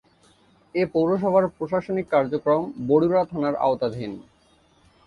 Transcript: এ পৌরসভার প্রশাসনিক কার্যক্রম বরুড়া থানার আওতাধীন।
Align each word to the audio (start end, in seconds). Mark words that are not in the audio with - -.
এ 0.75 0.83
পৌরসভার 0.93 1.45
প্রশাসনিক 1.57 2.05
কার্যক্রম 2.09 2.61
বরুড়া 2.87 3.23
থানার 3.25 3.55
আওতাধীন। 3.57 4.11